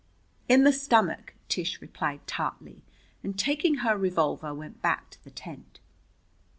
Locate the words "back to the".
4.81-5.29